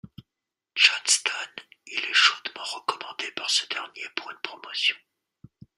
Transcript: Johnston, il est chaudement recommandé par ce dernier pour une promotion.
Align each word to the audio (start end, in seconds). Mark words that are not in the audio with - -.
Johnston, 0.73 1.31
il 1.85 1.99
est 1.99 2.13
chaudement 2.13 2.63
recommandé 2.63 3.31
par 3.35 3.47
ce 3.51 3.67
dernier 3.67 4.09
pour 4.15 4.31
une 4.31 4.41
promotion. 4.41 4.95